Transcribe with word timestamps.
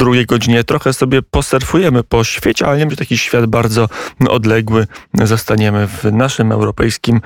drugiej 0.00 0.26
godzinie 0.26 0.64
trochę 0.64 0.92
sobie 0.92 1.22
posurfujemy 1.22 2.02
po 2.04 2.24
świecie, 2.24 2.66
ale 2.66 2.78
nie 2.78 2.86
będzie 2.86 2.96
taki 2.96 3.18
świat 3.18 3.46
bardzo 3.46 3.88
odległy. 4.28 4.86
Zostaniemy 5.14 5.86
w 5.86 6.04
naszym 6.12 6.52
europejskim 6.52 7.20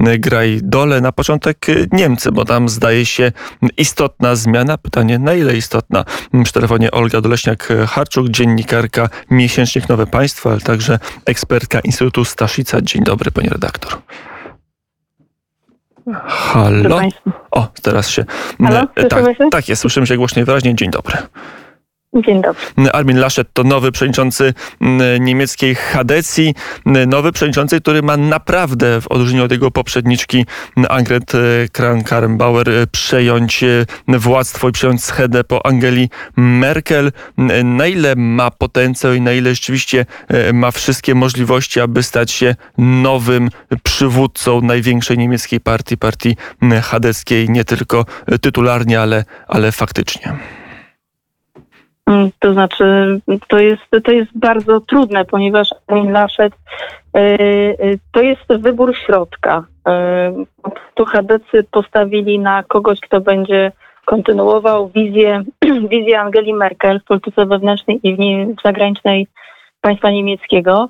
graj 0.00 0.60
dole. 0.62 1.00
Na 1.00 1.12
początek 1.12 1.66
Niemcy, 1.92 2.32
bo 2.32 2.44
tam 2.44 2.68
zdaje 2.68 3.06
się 3.06 3.32
istotna 3.76 4.34
zmiana. 4.34 4.78
Pytanie, 4.78 5.18
na 5.18 5.34
ile 5.34 5.56
istotna? 5.56 6.04
W 6.32 6.52
telefonie 6.52 6.90
Olga 6.90 7.18
Doleśniak-Harczuk, 7.18 8.28
dziennikarka 8.28 9.08
Miesięcznik 9.30 9.88
Nowe 9.88 10.06
Państwo, 10.06 10.50
ale 10.50 10.60
także 10.60 10.98
ekspertka 11.24 11.80
Instytutu 11.80 12.24
Staszica. 12.24 12.80
Dzień 12.80 13.04
dobry, 13.04 13.30
pani 13.30 13.48
redaktor. 13.48 13.98
Halo? 16.26 17.00
O, 17.50 17.68
teraz 17.82 18.08
się. 18.08 18.24
Halo? 18.64 18.86
Tak, 19.08 19.24
tak 19.50 19.68
jest, 19.68 19.82
słyszymy 19.82 20.06
się 20.06 20.16
głośno 20.16 20.42
i 20.42 20.44
wyraźnie. 20.44 20.74
Dzień 20.74 20.90
dobry. 20.90 21.16
Dzień 22.24 22.42
dobry. 22.42 22.90
Armin 22.92 23.18
Laschet 23.18 23.48
to 23.52 23.64
nowy 23.64 23.92
przewodniczący 23.92 24.54
niemieckiej 25.20 25.74
Hadecji, 25.74 26.54
nowy 27.06 27.32
przewodniczący, 27.32 27.80
który 27.80 28.02
ma 28.02 28.16
naprawdę, 28.16 29.00
w 29.00 29.08
odróżnieniu 29.08 29.44
od 29.44 29.52
jego 29.52 29.70
poprzedniczki 29.70 30.46
Angret 30.88 31.34
e, 31.34 31.38
Kramp-Karrenbauer, 31.72 32.68
e, 32.68 32.86
przejąć 32.86 33.62
e, 33.62 33.86
władztwo 34.08 34.68
i 34.68 34.72
przejąć 34.72 35.04
schedę 35.04 35.44
po 35.44 35.66
Angeli 35.66 36.10
Merkel. 36.36 37.12
Na 37.64 37.86
ile 37.86 38.16
ma 38.16 38.50
potencjał 38.50 39.14
i 39.14 39.20
na 39.20 39.32
ile 39.32 39.54
rzeczywiście 39.54 40.06
ma 40.52 40.70
wszystkie 40.70 41.14
możliwości, 41.14 41.80
aby 41.80 42.02
stać 42.02 42.30
się 42.30 42.54
nowym 42.78 43.48
przywódcą 43.82 44.60
największej 44.60 45.18
niemieckiej 45.18 45.60
partii, 45.60 45.96
partii 45.96 46.36
chadeckiej, 46.82 47.50
nie 47.50 47.64
tylko 47.64 48.04
tytularnie, 48.40 49.00
ale, 49.00 49.24
ale 49.48 49.72
faktycznie. 49.72 50.36
Mm, 52.06 52.30
to 52.38 52.52
znaczy, 52.52 53.20
to 53.48 53.58
jest, 53.58 53.82
to 54.04 54.12
jest 54.12 54.30
bardzo 54.34 54.80
trudne, 54.80 55.24
ponieważ 55.24 55.68
Armin 55.86 56.12
Laschet 56.12 56.52
e, 57.14 57.18
e, 57.18 57.76
to 58.12 58.22
jest 58.22 58.46
wybór 58.48 58.96
środka. 58.96 59.64
E, 59.88 60.32
tu 60.94 61.04
Hadecy 61.04 61.64
postawili 61.70 62.38
na 62.38 62.62
kogoś, 62.62 63.00
kto 63.00 63.20
będzie 63.20 63.72
kontynuował 64.04 64.88
wizję, 64.88 65.42
wizję 65.90 66.20
Angeli 66.20 66.54
Merkel 66.54 67.00
w 67.00 67.04
polityce 67.04 67.46
wewnętrznej 67.46 68.00
i 68.02 68.16
w 68.58 68.62
zagranicznej 68.64 69.26
państwa 69.80 70.10
niemieckiego, 70.10 70.88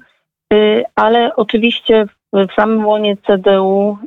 ale 0.95 1.37
oczywiście 1.37 2.07
w 2.33 2.55
samym 2.57 2.87
łonie 2.87 3.17
CDU 3.17 3.99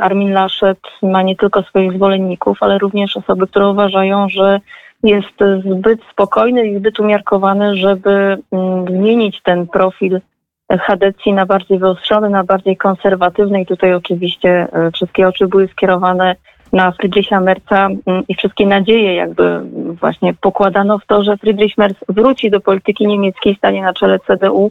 Armin 0.00 0.32
Laschet 0.32 0.78
ma 1.02 1.22
nie 1.22 1.36
tylko 1.36 1.62
swoich 1.62 1.92
zwolenników, 1.92 2.58
ale 2.60 2.78
również 2.78 3.16
osoby, 3.16 3.46
które 3.46 3.68
uważają, 3.68 4.28
że 4.28 4.60
jest 5.04 5.64
zbyt 5.70 6.00
spokojny 6.12 6.66
i 6.68 6.78
zbyt 6.78 7.00
umiarkowany, 7.00 7.76
żeby 7.76 8.38
mm, 8.52 8.86
zmienić 8.88 9.42
ten 9.42 9.66
profil 9.66 10.20
Hadecji 10.80 11.32
na 11.32 11.46
bardziej 11.46 11.78
wyostrzony, 11.78 12.30
na 12.30 12.44
bardziej 12.44 12.76
konserwatywny. 12.76 13.60
I 13.60 13.66
tutaj 13.66 13.94
oczywiście 13.94 14.68
e, 14.72 14.90
wszystkie 14.90 15.28
oczy 15.28 15.46
były 15.46 15.68
skierowane 15.68 16.36
na 16.72 16.92
Friedricha 16.92 17.40
Merca 17.40 17.86
mm, 17.86 18.24
i 18.28 18.34
wszystkie 18.34 18.66
nadzieje 18.66 19.14
jakby 19.14 19.60
właśnie 20.00 20.34
pokładano 20.34 20.98
w 20.98 21.06
to, 21.06 21.22
że 21.22 21.36
Friedrich 21.36 21.78
Merz 21.78 21.92
wróci 22.08 22.50
do 22.50 22.60
polityki 22.60 23.06
niemieckiej, 23.06 23.54
stanie 23.54 23.82
na 23.82 23.92
czele 23.92 24.18
CDU 24.18 24.70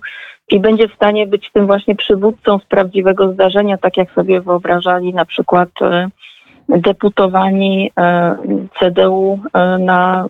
i 0.52 0.60
będzie 0.60 0.88
w 0.88 0.94
stanie 0.94 1.28
być 1.28 1.52
tym 1.52 1.68
właśnie 1.68 1.96
przywódcą 1.96 2.60
z 2.60 2.66
prawdziwego 2.66 3.34
zdarzenia, 3.34 3.78
tak 3.78 3.98
jak 3.98 4.12
sobie 4.12 4.42
wyobrażali 4.42 5.14
na 5.14 5.26
przykład 5.26 5.70
e, 5.82 6.08
deputowani 6.70 7.92
e, 7.98 8.36
CDU 8.80 9.40
e, 9.54 9.78
na, 9.78 10.26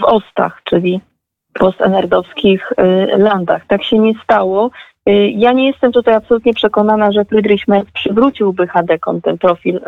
w 0.00 0.04
Ostach, 0.04 0.60
czyli 0.64 1.00
postenerdowskich 1.54 2.72
e, 2.76 3.06
landach. 3.18 3.66
Tak 3.66 3.84
się 3.84 3.98
nie 3.98 4.12
stało. 4.24 4.70
Ja 5.34 5.52
nie 5.52 5.66
jestem 5.66 5.92
tutaj 5.92 6.14
absolutnie 6.14 6.54
przekonana, 6.54 7.12
że 7.12 7.24
Friedrich 7.24 7.68
Merz 7.68 7.90
przywróciłby 7.92 8.66
Hadekom 8.66 9.20
ten 9.20 9.38
profil 9.38 9.80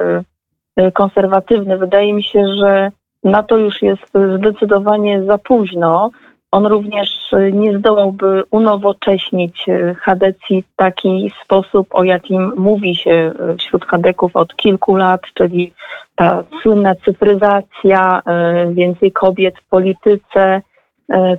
konserwatywny. 0.94 1.78
Wydaje 1.78 2.14
mi 2.14 2.22
się, 2.22 2.44
że 2.58 2.90
na 3.24 3.42
to 3.42 3.56
już 3.56 3.82
jest 3.82 4.12
zdecydowanie 4.38 5.24
za 5.24 5.38
późno. 5.38 6.10
On 6.50 6.66
również 6.66 7.32
y, 7.32 7.52
nie 7.52 7.78
zdołałby 7.78 8.42
unowocześnić 8.50 9.68
y, 9.68 9.94
Hadecji 9.94 10.62
w 10.62 10.76
taki 10.76 11.32
sposób, 11.44 11.88
o 11.90 12.04
jakim 12.04 12.52
mówi 12.56 12.96
się 12.96 13.32
y, 13.50 13.56
wśród 13.56 13.84
Hadeków 13.84 14.36
od 14.36 14.56
kilku 14.56 14.96
lat, 14.96 15.20
czyli 15.34 15.72
ta 16.16 16.44
słynna 16.62 16.94
cyfryzacja, 16.94 18.22
więcej 18.70 19.12
kobiet 19.12 19.54
w 19.58 19.68
polityce, 19.68 20.62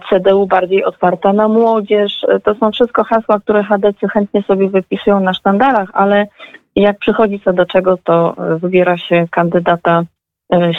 CDU 0.09 0.47
bardziej 0.47 0.83
otwarta 0.83 1.33
na 1.33 1.47
młodzież. 1.47 2.25
To 2.43 2.55
są 2.55 2.71
wszystko 2.71 3.03
hasła, 3.03 3.39
które 3.39 3.63
Hadecy 3.63 4.07
chętnie 4.07 4.43
sobie 4.43 4.69
wypisują 4.69 5.19
na 5.19 5.33
sztandarach, 5.33 5.89
ale 5.93 6.27
jak 6.75 6.99
przychodzi 6.99 7.39
co 7.39 7.53
do 7.53 7.65
czego, 7.65 7.97
to 7.97 8.35
wybiera 8.37 8.97
się 8.97 9.27
kandydata 9.31 10.03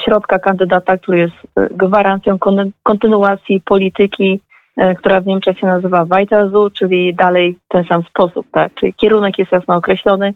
środka 0.04 0.38
kandydata, 0.38 0.98
który 0.98 1.18
jest 1.18 1.34
e, 1.56 1.68
gwarancją 1.70 2.38
kontynuacji 2.82 3.60
polityki, 3.60 4.40
e, 4.76 4.94
która 4.94 5.20
w 5.20 5.26
Niemczech 5.26 5.58
się 5.58 5.66
nazywa 5.66 6.04
Weiterzu, 6.04 6.70
czyli 6.70 7.14
dalej 7.14 7.58
ten 7.68 7.84
sam 7.84 8.02
sposób, 8.02 8.46
tak? 8.52 8.74
Czyli 8.74 8.94
kierunek 8.94 9.38
jest 9.38 9.52
jasno 9.52 9.76
określony. 9.76 10.34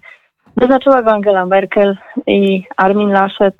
Wyznaczyła 0.56 1.02
go 1.02 1.10
Angela 1.10 1.46
Merkel 1.46 1.96
i 2.26 2.64
Armin 2.76 3.12
Laschet 3.12 3.56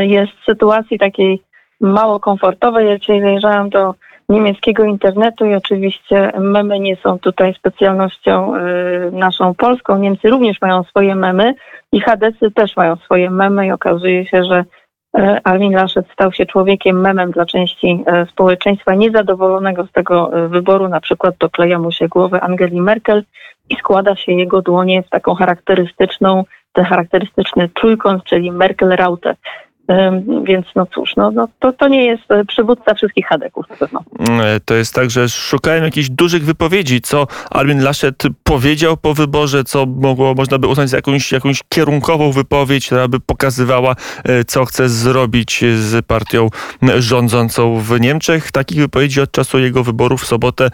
jest 0.00 0.32
w 0.32 0.44
sytuacji 0.44 0.98
takiej 0.98 1.42
mało 1.80 2.20
komfortowej. 2.20 2.88
Ja 2.88 2.98
dzisiaj 2.98 3.20
zajrzałam 3.20 3.70
do 3.70 3.94
niemieckiego 4.28 4.84
internetu 4.84 5.46
i 5.46 5.54
oczywiście 5.54 6.32
memy 6.38 6.80
nie 6.80 6.96
są 6.96 7.18
tutaj 7.18 7.54
specjalnością 7.54 8.56
y, 8.56 8.60
naszą 9.12 9.54
polską. 9.54 9.98
Niemcy 9.98 10.28
również 10.28 10.60
mają 10.60 10.82
swoje 10.82 11.14
memy 11.14 11.54
i 11.92 12.00
Hadecy 12.00 12.50
też 12.50 12.76
mają 12.76 12.96
swoje 12.96 13.30
memy 13.30 13.66
i 13.66 13.72
okazuje 13.72 14.26
się, 14.26 14.44
że 14.44 14.64
y, 15.18 15.40
Armin 15.44 15.72
Laschet 15.72 16.06
stał 16.12 16.32
się 16.32 16.46
człowiekiem 16.46 17.00
memem 17.00 17.30
dla 17.30 17.46
części 17.46 18.04
y, 18.22 18.26
społeczeństwa 18.26 18.94
niezadowolonego 18.94 19.86
z 19.86 19.92
tego 19.92 20.30
wyboru. 20.48 20.88
Na 20.88 21.00
przykład 21.00 21.34
dokleja 21.38 21.78
mu 21.78 21.92
się 21.92 22.08
głowę 22.08 22.40
Angeli 22.40 22.80
Merkel 22.80 23.24
i 23.70 23.76
składa 23.76 24.16
się 24.16 24.32
jego 24.32 24.62
dłonie 24.62 25.02
w 25.02 25.08
taką 25.08 25.34
charakterystyczną, 25.34 26.44
ten 26.72 26.84
charakterystyczny 26.84 27.68
trójkąt, 27.68 28.24
czyli 28.24 28.52
Merkel-Raute. 28.52 29.34
Więc 30.44 30.66
no 30.76 30.86
cóż, 30.86 31.16
no, 31.16 31.30
no 31.30 31.48
to, 31.60 31.72
to 31.72 31.88
nie 31.88 32.06
jest 32.06 32.30
e, 32.30 32.44
przywódca 32.44 32.94
wszystkich 32.94 33.26
Hadeków 33.26 33.66
e, 34.28 34.60
to 34.64 34.74
jest 34.74 34.94
tak, 34.94 35.10
że 35.10 35.28
szukałem 35.28 35.84
jakichś 35.84 36.08
dużych 36.08 36.44
wypowiedzi, 36.44 37.00
co 37.00 37.26
Armin 37.50 37.82
Laschet 37.82 38.22
powiedział 38.42 38.96
po 38.96 39.14
wyborze, 39.14 39.64
co 39.64 39.86
mogło, 39.86 40.34
można 40.34 40.58
by 40.58 40.66
uznać 40.66 40.88
za 40.88 40.96
jakąś, 40.96 41.32
jakąś 41.32 41.60
kierunkową 41.68 42.32
wypowiedź, 42.32 42.86
która 42.86 43.08
by 43.08 43.20
pokazywała, 43.20 43.94
e, 44.24 44.44
co 44.44 44.64
chce 44.64 44.88
zrobić 44.88 45.64
z 45.76 46.06
partią 46.06 46.48
rządzącą 46.98 47.80
w 47.80 48.00
Niemczech. 48.00 48.52
Takich 48.52 48.78
wypowiedzi 48.78 49.20
od 49.20 49.30
czasu 49.30 49.58
jego 49.58 49.84
wyborów 49.84 50.22
w 50.22 50.26
sobotę 50.26 50.68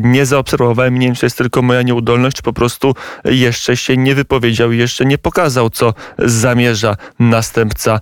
nie 0.00 0.26
zaobserwowałem. 0.26 0.98
Nie 0.98 1.06
wiem, 1.06 1.14
czy 1.14 1.26
jest 1.26 1.38
tylko 1.38 1.62
moja 1.62 1.82
nieudolność, 1.82 2.36
czy 2.36 2.42
po 2.42 2.52
prostu 2.52 2.94
jeszcze 3.24 3.76
się 3.76 3.96
nie 3.96 4.14
wypowiedział 4.14 4.72
i 4.72 4.78
jeszcze 4.78 5.04
nie 5.04 5.18
pokazał, 5.18 5.70
co 5.70 5.94
zamierza 6.18 6.96
następca 7.18 8.00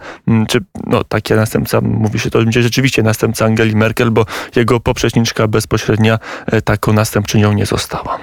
czy 0.48 0.59
no, 0.86 1.04
taki 1.04 1.34
następca, 1.34 1.81
mówi 1.81 2.19
się 2.19 2.31
to, 2.31 2.38
będzie 2.38 2.62
rzeczywiście 2.62 3.03
następca 3.03 3.44
Angeli 3.44 3.76
Merkel, 3.76 4.10
bo 4.10 4.25
jego 4.56 4.81
poprzedniczka 4.81 5.48
bezpośrednia 5.48 6.19
e, 6.53 6.62
taką 6.62 6.92
następczynią 6.92 7.53
nie 7.53 7.66
została. 7.66 8.19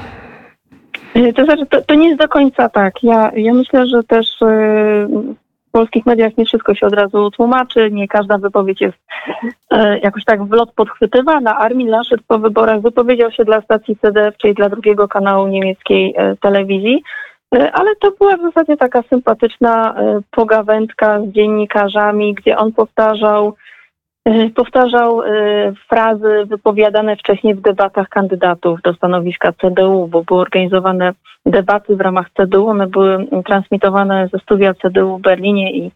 E, 1.13 1.33
to 1.33 1.45
znaczy, 1.45 1.65
to, 1.65 1.81
to 1.81 1.95
nie 1.95 2.07
jest 2.07 2.21
do 2.21 2.27
końca 2.27 2.69
tak. 2.69 3.03
Ja, 3.03 3.31
ja 3.35 3.53
myślę, 3.53 3.87
że 3.87 4.03
też 4.03 4.41
e, 4.41 4.45
w 5.67 5.71
polskich 5.71 6.05
mediach 6.05 6.37
nie 6.37 6.45
wszystko 6.45 6.75
się 6.75 6.87
od 6.87 6.93
razu 6.93 7.31
tłumaczy, 7.31 7.91
nie 7.91 8.07
każda 8.07 8.37
wypowiedź 8.37 8.81
jest 8.81 8.97
jakoś 10.03 10.25
tak 10.25 10.43
w 10.43 10.51
lot 10.51 10.71
podchwytywana. 10.71 11.57
Armin 11.57 11.87
Laschet 11.87 12.21
po 12.27 12.39
wyborach 12.39 12.81
wypowiedział 12.81 13.31
się 13.31 13.45
dla 13.45 13.61
stacji 13.61 13.97
CDF, 14.01 14.37
czyli 14.37 14.53
dla 14.53 14.69
drugiego 14.69 15.07
kanału 15.07 15.47
niemieckiej 15.47 16.15
telewizji, 16.41 17.03
ale 17.51 17.95
to 17.95 18.11
była 18.11 18.37
w 18.37 18.41
zasadzie 18.41 18.77
taka 18.77 19.01
sympatyczna 19.01 19.95
e, 19.95 20.19
pogawędka 20.31 21.21
z 21.21 21.27
dziennikarzami, 21.27 22.33
gdzie 22.33 22.57
on 22.57 22.71
powtarzał, 22.71 23.55
e, 24.25 24.49
powtarzał 24.49 25.21
frazy 25.89 26.45
wypowiadane 26.45 27.15
wcześniej 27.15 27.55
w 27.55 27.61
debatach 27.61 28.09
kandydatów 28.09 28.81
do 28.81 28.93
stanowiska 28.93 29.53
CDU, 29.53 30.07
bo 30.07 30.23
były 30.23 30.41
organizowane 30.41 31.13
debaty 31.45 31.95
w 31.95 32.01
ramach 32.01 32.29
CDU, 32.29 32.67
one 32.67 32.87
były 32.87 33.27
transmitowane 33.45 34.29
ze 34.33 34.39
studia 34.39 34.73
CDU 34.73 35.17
w 35.17 35.21
Berlinie 35.21 35.71
i 35.71 35.91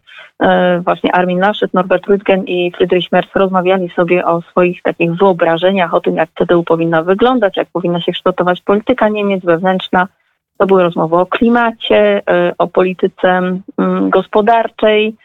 właśnie 0.84 1.14
Armin 1.14 1.38
Laschet, 1.38 1.74
Norbert 1.74 2.06
Rüttgen 2.06 2.42
i 2.46 2.72
Friedrich 2.76 3.12
Merz 3.12 3.34
rozmawiali 3.34 3.88
sobie 3.88 4.26
o 4.26 4.42
swoich 4.42 4.82
takich 4.82 5.14
wyobrażeniach, 5.14 5.94
o 5.94 6.00
tym 6.00 6.16
jak 6.16 6.28
CDU 6.38 6.64
powinna 6.64 7.02
wyglądać, 7.02 7.56
jak 7.56 7.68
powinna 7.72 8.00
się 8.00 8.12
kształtować 8.12 8.60
polityka 8.60 9.08
Niemiec 9.08 9.44
wewnętrzna, 9.44 10.06
to 10.60 10.66
były 10.66 10.82
rozmowy 10.82 11.16
o 11.16 11.26
klimacie, 11.26 12.22
e, 12.30 12.52
o 12.58 12.66
polityce 12.68 13.28
mm, 13.78 14.10
gospodarczej. 14.10 15.16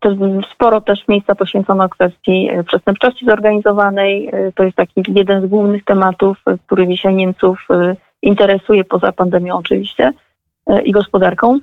To 0.00 0.10
sporo 0.54 0.80
też 0.80 1.08
miejsca 1.08 1.34
poświęcono 1.34 1.88
kwestii 1.88 2.50
przestępczości 2.66 3.26
zorganizowanej. 3.26 4.30
To 4.54 4.64
jest 4.64 4.76
taki 4.76 5.02
jeden 5.08 5.42
z 5.42 5.46
głównych 5.46 5.84
tematów, 5.84 6.38
który 6.66 6.88
dzisiaj 6.88 7.14
Niemców 7.14 7.68
interesuje 8.22 8.84
poza 8.84 9.12
pandemią 9.12 9.56
oczywiście 9.56 10.12
i 10.84 10.92
gospodarką. 10.92 11.58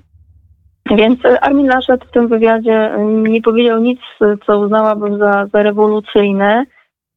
Więc 0.92 1.20
Armin 1.42 1.68
Laschet 1.68 2.06
w 2.06 2.12
tym 2.12 2.28
wywiadzie 2.28 2.92
nie 3.08 3.42
powiedział 3.42 3.80
nic, 3.80 4.00
co 4.46 4.60
uznałabym 4.60 5.18
za, 5.18 5.48
za 5.54 5.64
rewolucyjne. 5.64 6.66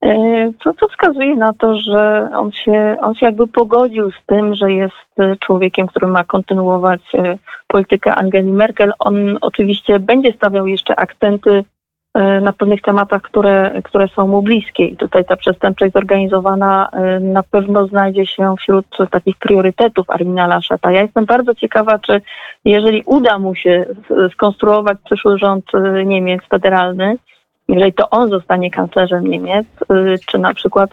E, 0.02 0.52
co, 0.64 0.74
co 0.74 0.88
wskazuje 0.88 1.36
na 1.36 1.52
to, 1.52 1.78
że 1.78 2.30
on 2.34 2.52
się, 2.52 2.96
on 3.00 3.14
się 3.14 3.26
jakby 3.26 3.46
pogodził 3.46 4.10
z 4.10 4.26
tym, 4.26 4.54
że 4.54 4.72
jest 4.72 5.38
człowiekiem, 5.40 5.86
który 5.86 6.06
ma 6.06 6.24
kontynuować 6.24 7.00
e, 7.14 7.38
politykę 7.66 8.14
Angeli 8.14 8.52
Merkel. 8.52 8.92
On 8.98 9.38
oczywiście 9.40 9.98
będzie 9.98 10.32
stawiał 10.32 10.66
jeszcze 10.66 10.96
akcenty 10.96 11.64
e, 12.14 12.40
na 12.40 12.52
pewnych 12.52 12.82
tematach, 12.82 13.22
które, 13.22 13.82
które 13.84 14.08
są 14.08 14.26
mu 14.26 14.42
bliskie. 14.42 14.84
I 14.84 14.96
tutaj 14.96 15.24
ta 15.24 15.36
przestępczość 15.36 15.92
zorganizowana 15.92 16.88
na 17.20 17.42
pewno 17.42 17.86
znajdzie 17.86 18.26
się 18.26 18.54
wśród 18.58 18.86
takich 19.10 19.36
priorytetów 19.36 20.10
Armina 20.10 20.46
Laszeta. 20.46 20.92
Ja 20.92 21.02
jestem 21.02 21.24
bardzo 21.24 21.54
ciekawa, 21.54 21.98
czy 21.98 22.20
jeżeli 22.64 23.02
uda 23.06 23.38
mu 23.38 23.54
się 23.54 23.86
skonstruować 24.32 24.98
przyszły 25.04 25.38
rząd 25.38 25.64
Niemiec 26.04 26.42
federalny, 26.50 27.16
jeżeli 27.68 27.92
to 27.92 28.10
on 28.10 28.30
zostanie 28.30 28.70
kanclerzem 28.70 29.26
Niemiec, 29.26 29.66
y, 29.92 30.16
czy 30.26 30.38
na 30.38 30.54
przykład 30.54 30.90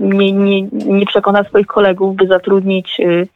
nie, 0.00 0.32
nie, 0.32 0.62
nie 0.72 1.06
przekona 1.06 1.44
swoich 1.44 1.66
kolegów, 1.66 2.16
by 2.16 2.26
zatrudnić 2.26 3.00
y, 3.00 3.28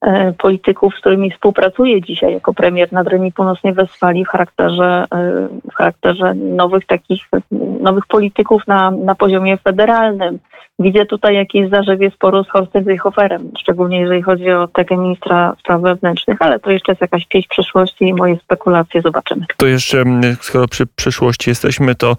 e, 0.00 0.32
polityków, 0.32 0.94
z 0.94 1.00
którymi 1.00 1.30
współpracuje 1.30 2.02
dzisiaj 2.02 2.32
jako 2.32 2.54
premier 2.54 2.92
Nadrenii 2.92 3.32
Północnej 3.32 3.72
Westfalii 3.72 4.24
w 4.24 4.28
charakterze, 4.28 5.04
y, 5.04 5.70
w 5.70 5.74
charakterze 5.74 6.34
nowych 6.34 6.86
takich, 6.86 7.22
nowych 7.80 8.06
polityków 8.06 8.66
na, 8.66 8.90
na 8.90 9.14
poziomie 9.14 9.56
federalnym. 9.56 10.38
Widzę 10.78 11.06
tutaj 11.06 11.34
jakieś 11.34 11.70
zarzewie 11.70 12.10
sporu 12.10 12.44
z 12.44 12.48
Horstem 12.48 12.84
Seehoferem, 12.84 13.50
szczególnie 13.58 14.00
jeżeli 14.00 14.22
chodzi 14.22 14.50
o 14.50 14.68
tego 14.68 14.96
ministra 14.96 15.54
spraw 15.58 15.82
wewnętrznych, 15.82 16.42
ale 16.42 16.58
to 16.58 16.70
jeszcze 16.70 16.92
jest 16.92 17.00
jakaś 17.00 17.26
pieśń 17.26 17.48
przyszłości 17.48 18.04
i 18.04 18.14
moje 18.14 18.36
spekulacje 18.36 19.02
zobaczymy. 19.02 19.46
To 19.56 19.66
jeszcze, 19.66 20.04
skoro 20.40 20.68
przy 20.68 20.86
przyszłości 20.86 21.50
jesteśmy, 21.50 21.94
to 21.94 22.16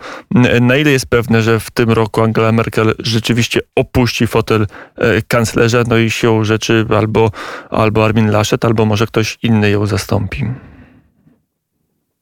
na 0.62 0.76
ile 0.76 0.92
jest 0.92 1.10
pewne, 1.10 1.42
że 1.42 1.60
w 1.60 1.72
tym 1.72 1.90
roku 1.90 2.22
Angela 2.22 2.52
Merkel 2.52 2.94
rzeczywiście 3.00 3.60
opuści 3.76 4.28
fotel 4.28 4.66
e, 4.98 5.22
kanclerza, 5.28 5.84
no 5.88 5.98
i 5.98 6.10
się 6.10 6.46
rzeczy 6.46 6.86
albo, 6.98 7.30
albo 7.70 8.06
Armin 8.06 8.32
Laschet, 8.32 8.66
albo 8.66 8.86
może 8.86 9.06
ktoś 9.06 9.38
inny 9.44 9.70
ją 9.70 9.86
zastąpi? 9.86 10.46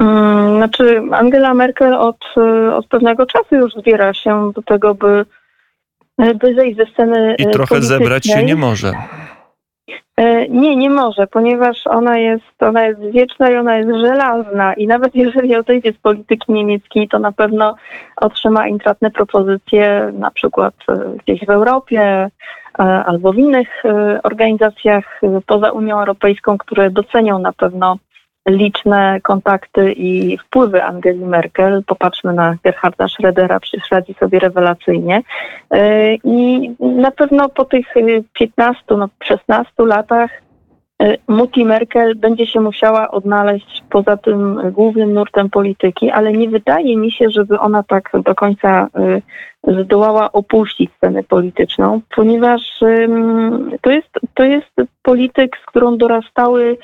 Hmm, 0.02 0.58
znaczy, 0.58 1.02
Angela 1.12 1.54
Merkel 1.54 1.94
od, 1.94 2.26
od 2.74 2.88
pewnego 2.88 3.26
czasu 3.26 3.56
już 3.56 3.74
zbiera 3.74 4.14
się 4.14 4.52
do 4.56 4.62
tego, 4.62 4.96
by 4.96 5.26
by 6.18 6.56
zejść 6.56 6.78
ze 6.78 6.86
sceny 6.86 7.36
I 7.40 7.48
trochę 7.48 7.82
zebrać 7.82 8.26
się 8.26 8.44
nie 8.44 8.56
może. 8.56 8.94
E, 10.18 10.48
nie, 10.50 10.76
nie 10.76 10.90
może, 10.90 11.28
ponieważ 11.28 11.88
ona 11.88 12.18
jest, 12.18 12.64
ona 12.64 12.86
jest 12.86 13.02
wieczna 13.02 13.50
i 13.50 13.56
ona 13.56 13.78
jest 13.78 13.90
żelazna 13.90 14.74
i 14.74 14.88
nawet 14.88 15.16
jeżeli 15.16 15.56
odejdzie 15.56 15.94
z 15.94 15.98
polityki 15.98 16.52
niemieckiej, 16.52 17.08
to 17.08 17.20
na 17.20 17.32
pewno 17.32 17.76
otrzyma 18.16 18.68
intratne 18.68 19.12
propozycje 19.12 20.12
na 20.14 20.32
przykład 20.32 20.74
e, 20.90 20.94
gdzieś 21.24 21.46
w 21.46 21.50
Europie 21.50 22.02
e, 22.02 22.84
albo 22.84 23.34
w 23.34 23.38
innych 23.38 23.84
organizacjach 24.24 25.22
poza 25.46 25.72
Unią 25.72 26.00
Europejską, 26.00 26.58
które 26.58 26.90
docenią 26.90 27.40
na 27.40 27.54
pewno 27.54 27.98
liczne 28.48 29.22
kontakty 29.22 29.92
i 29.92 30.38
wpływy 30.38 30.84
Angeli 30.84 31.26
Merkel. 31.26 31.84
Popatrzmy 31.88 32.34
na 32.34 32.56
Gerharda 32.64 33.06
Schrödera, 33.06 33.60
przecież 33.60 33.92
radzi 33.92 34.14
sobie 34.14 34.40
rewelacyjnie. 34.40 35.22
E, 35.72 36.14
I 36.16 36.70
na 36.80 37.12
pewno 37.12 37.50
po 37.50 37.66
tych 37.66 37.86
15, 38.34 38.84
no 38.90 39.10
16 39.24 39.72
latach 39.80 40.32
e, 41.02 41.18
Mutti 41.28 41.66
Merkel 41.66 42.16
będzie 42.16 42.48
się 42.48 42.62
musiała 42.62 43.12
odnaleźć 43.12 43.84
poza 43.90 44.18
tym 44.18 44.72
głównym 44.72 45.14
nurtem 45.14 45.50
polityki, 45.50 46.12
ale 46.12 46.34
nie 46.34 46.50
wydaje 46.50 46.98
mi 46.98 47.12
się, 47.12 47.30
żeby 47.30 47.60
ona 47.60 47.84
tak 47.84 48.12
do 48.26 48.36
końca 48.36 48.88
e, 49.68 49.82
zdołała 49.84 50.32
opuścić 50.32 50.92
scenę 50.98 51.24
polityczną, 51.24 52.02
ponieważ 52.16 52.62
to 53.82 53.92
jest, 53.92 54.10
to 54.34 54.44
jest 54.44 54.72
polityk, 55.04 55.58
z 55.64 55.66
którą 55.66 55.98
dorastały 55.98 56.78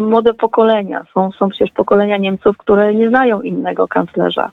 młode 0.00 0.34
pokolenia. 0.34 1.04
Są, 1.14 1.32
są 1.32 1.48
przecież 1.48 1.70
pokolenia 1.70 2.16
Niemców, 2.16 2.56
które 2.56 2.94
nie 2.94 3.08
znają 3.08 3.40
innego 3.40 3.88
kanclerza. 3.88 4.50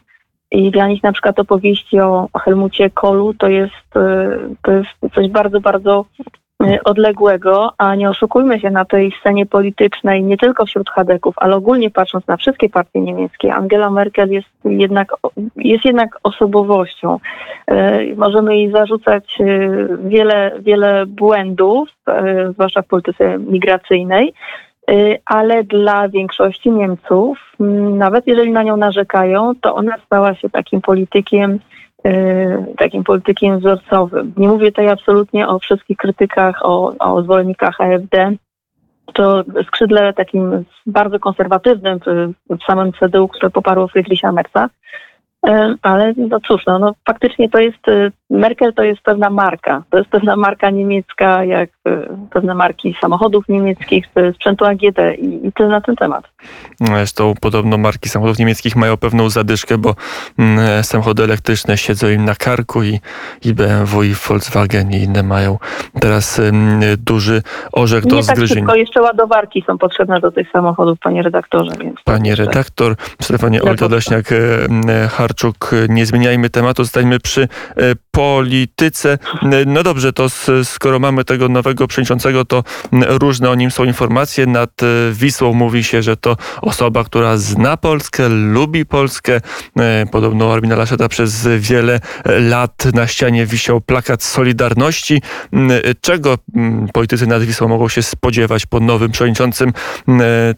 I 0.51 0.71
dla 0.71 0.87
nich 0.87 1.03
na 1.03 1.11
przykład 1.11 1.39
opowieści 1.39 1.99
o, 1.99 2.27
Helmucie 2.43 2.89
Kolu 2.89 3.33
to 3.33 3.47
jest, 3.47 3.95
e, 3.95 4.37
to 4.61 4.71
jest 4.71 5.15
coś 5.15 5.29
bardzo, 5.29 5.59
bardzo 5.61 6.05
e, 6.63 6.83
odległego, 6.83 7.73
a 7.77 7.95
nie 7.95 8.09
oszukujmy 8.09 8.59
się 8.59 8.69
na 8.69 8.85
tej 8.85 9.11
scenie 9.19 9.45
politycznej, 9.45 10.23
nie 10.23 10.37
tylko 10.37 10.65
wśród 10.65 10.89
Hadeków, 10.89 11.35
ale 11.37 11.55
ogólnie 11.55 11.89
patrząc 11.89 12.27
na 12.27 12.37
wszystkie 12.37 12.69
partie 12.69 13.01
niemieckie, 13.01 13.53
Angela 13.53 13.89
Merkel 13.89 14.31
jest 14.31 14.49
jednak, 14.65 15.11
jest 15.55 15.85
jednak 15.85 16.19
osobowością. 16.23 17.19
Możemy 18.15 18.55
jej 18.55 18.71
zarzucać 18.71 19.37
wiele, 20.03 20.51
wiele 20.59 21.05
błędów, 21.05 21.89
zwłaszcza 22.53 22.81
w 22.81 22.87
polityce 22.87 23.37
migracyjnej, 23.39 24.33
ale 25.25 25.63
dla 25.63 26.09
większości 26.09 26.71
Niemców, 26.71 27.39
mm, 27.59 27.97
nawet 27.97 28.27
jeżeli 28.27 28.51
na 28.51 28.63
nią 28.63 28.77
narzekają, 28.77 29.51
to 29.61 29.75
ona 29.75 29.97
stała 30.05 30.35
się 30.35 30.49
takim 30.49 30.81
politykiem, 30.81 31.59
y, 32.07 32.65
takim 32.77 33.03
politykiem 33.03 33.59
wzorcowym. 33.59 34.33
Nie 34.37 34.47
mówię 34.47 34.71
tutaj 34.71 34.89
absolutnie 34.89 35.47
o 35.47 35.59
wszystkich 35.59 35.97
krytykach, 35.97 36.59
o, 36.65 36.93
o 36.99 37.23
zwolennikach 37.23 37.81
AfD. 37.81 38.31
To 39.13 39.43
skrzydle 39.67 40.13
takim 40.13 40.65
bardzo 40.85 41.19
konserwatywnym 41.19 41.99
w, 42.49 42.63
samym 42.67 42.91
CDU, 42.93 43.27
które 43.27 43.49
poparło 43.49 43.87
Friedricha 43.87 44.31
Merza, 44.31 44.69
E, 44.69 44.69
ale 45.81 46.13
no 46.17 46.39
cóż, 46.47 46.61
no, 46.67 46.79
no 46.79 46.93
faktycznie 47.07 47.49
to 47.49 47.59
jest, 47.59 47.87
e, 47.87 48.11
Merkel 48.29 48.73
to 48.73 48.83
jest 48.83 49.01
pewna 49.01 49.29
marka. 49.29 49.83
To 49.89 49.97
jest 49.97 50.09
pewna 50.09 50.35
marka 50.35 50.69
niemiecka, 50.69 51.43
jak 51.43 51.69
e, 51.85 52.17
pewne 52.29 52.55
marki 52.55 52.95
samochodów 53.01 53.47
niemieckich, 53.49 54.05
sprzętu 54.35 54.65
AGD 54.65 54.99
i, 55.17 55.47
i 55.47 55.51
tyle 55.51 55.69
na 55.69 55.81
ten 55.81 55.95
temat. 55.95 56.23
Zresztą 56.79 57.33
podobno 57.41 57.77
marki 57.77 58.09
samochodów 58.09 58.39
niemieckich 58.39 58.75
mają 58.75 58.97
pewną 58.97 59.29
zadyszkę, 59.29 59.77
bo 59.77 59.95
mm, 60.39 60.83
samochody 60.83 61.23
elektryczne 61.23 61.77
siedzą 61.77 62.09
im 62.09 62.25
na 62.25 62.35
karku 62.35 62.83
i, 62.83 62.99
i 63.45 63.53
BMW 63.53 64.03
i 64.03 64.13
Volkswagen 64.13 64.91
i 64.91 64.95
inne 64.95 65.23
mają 65.23 65.57
teraz 65.99 66.39
mm, 66.39 66.81
duży 66.97 67.41
orzech 67.71 68.05
do 68.05 68.15
Nie 68.15 68.23
tak 68.23 68.35
zgryzienia. 68.35 68.61
Tylko 68.61 68.75
jeszcze 68.75 69.01
ładowarki 69.01 69.63
są 69.67 69.77
potrzebne 69.77 70.19
do 70.19 70.31
tych 70.31 70.51
samochodów, 70.51 70.99
panie 70.99 71.23
redaktorze. 71.23 71.71
Więc 71.79 71.95
panie 72.03 72.35
redaktor, 72.35 72.95
Stefanie 73.21 73.61
Olta 73.61 73.87
Leśniak, 73.87 74.25
Harczuk, 75.29 75.71
nie 75.89 76.05
zmieniajmy 76.05 76.49
tematu, 76.49 76.83
zostańmy 76.83 77.19
przy 77.19 77.41
e, 77.41 77.47
polityce. 78.11 79.17
No 79.65 79.83
dobrze, 79.83 80.13
to 80.13 80.27
skoro 80.63 80.99
mamy 80.99 81.25
tego 81.25 81.49
nowego 81.49 81.87
przewodniczącego, 81.87 82.45
to 82.45 82.63
różne 82.91 83.49
o 83.49 83.55
nim 83.55 83.71
są 83.71 83.83
informacje. 83.83 84.45
Nad 84.45 84.83
e, 84.83 84.85
Wisłą 85.13 85.53
mówi 85.53 85.83
się, 85.83 86.03
że 86.03 86.17
to 86.17 86.37
osoba, 86.61 87.03
która 87.03 87.37
zna 87.37 87.77
Polskę, 87.77 88.29
lubi 88.29 88.85
Polskę. 88.85 89.41
E, 89.79 90.05
podobno 90.11 90.53
Armina 90.53 90.75
Laszeta 90.75 91.09
przez 91.09 91.47
wiele 91.57 91.99
lat 92.25 92.85
na 92.93 93.07
ścianie 93.07 93.45
wisiał 93.45 93.81
plakat 93.81 94.23
Solidarności. 94.23 95.21
Czego 96.01 96.37
politycy 96.93 97.27
nad 97.27 97.43
Wisłą 97.43 97.67
mogą 97.67 97.89
się 97.89 98.03
spodziewać 98.03 98.65
po 98.65 98.79
nowym 98.79 99.11
przewodniczącym 99.11 99.73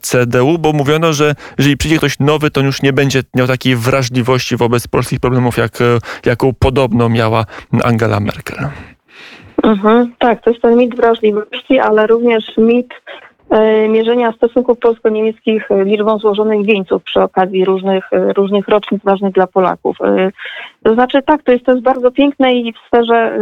CDU? 0.02 0.58
Bo 0.60 0.74
mówiono, 0.74 1.14
że 1.14 1.36
jeżeli 1.58 1.78
przyjdzie 1.78 1.98
ktoś 1.98 2.20
nowy, 2.20 2.52
to 2.52 2.62
już 2.62 2.82
nie 2.82 2.94
będzie 2.94 3.24
miał 3.36 3.48
takiej 3.48 3.76
wrażliwości 3.76 4.58
wobec 4.62 4.88
polskich 4.88 5.20
problemów, 5.20 5.58
jak, 5.58 5.72
jaką 6.26 6.54
podobno 6.60 7.10
miała 7.10 7.46
Angela 7.84 8.20
Merkel. 8.20 8.58
Mhm, 9.64 10.14
tak, 10.20 10.42
to 10.42 10.50
jest 10.50 10.62
ten 10.62 10.78
mit 10.78 10.96
wrażliwości, 10.96 11.80
ale 11.80 12.08
również 12.08 12.58
mit 12.58 12.94
e, 13.50 13.88
mierzenia 13.88 14.32
stosunków 14.32 14.80
polsko-niemieckich 14.80 15.70
liczbą 15.86 16.18
złożonych 16.18 16.66
wieńców 16.66 17.04
przy 17.04 17.22
okazji 17.22 17.66
różnych, 17.66 18.14
e, 18.14 18.34
różnych 18.34 18.68
rocznic 18.68 19.04
ważnych 19.04 19.34
dla 19.34 19.48
Polaków. 19.48 19.98
E, 20.02 20.32
to 20.84 20.94
znaczy 20.94 21.22
tak, 21.22 21.44
to 21.44 21.52
jest, 21.52 21.66
to 21.66 21.72
jest 21.72 21.84
bardzo 21.84 22.12
piękne 22.12 22.54
i 22.54 22.74
w 22.74 22.88
sferze 22.88 23.40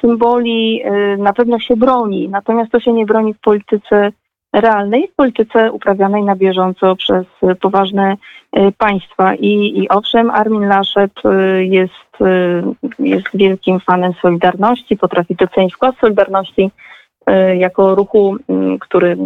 symboli 0.00 0.82
na 1.18 1.32
pewno 1.32 1.58
się 1.58 1.76
broni, 1.76 2.28
natomiast 2.28 2.72
to 2.72 2.80
się 2.80 2.92
nie 2.92 3.06
broni 3.06 3.34
w 3.34 3.40
polityce 3.40 4.12
realnej, 4.52 5.08
w 5.08 5.14
polityce 5.14 5.72
uprawianej 5.72 6.24
na 6.24 6.36
bieżąco 6.36 6.96
przez 6.96 7.26
poważne 7.60 8.16
e, 8.52 8.72
państwa. 8.72 9.34
I, 9.34 9.78
i 9.78 9.88
owszem, 9.88 10.30
Armin 10.30 10.68
Laschet 10.68 11.12
e, 11.24 11.64
jest, 11.64 12.20
e, 12.20 12.62
jest 12.98 13.26
wielkim 13.34 13.80
fanem 13.80 14.12
Solidarności, 14.22 14.96
potrafi 14.96 15.34
docenić 15.34 15.74
wkład 15.74 15.96
Solidarności 16.00 16.70
jako 17.58 17.94
ruchu, 17.94 18.36
który, 18.80 19.16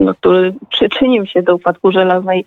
no, 0.00 0.14
który 0.14 0.54
przyczynił 0.70 1.26
się 1.26 1.42
do 1.42 1.54
upadku 1.54 1.92
żelaznej 1.92 2.44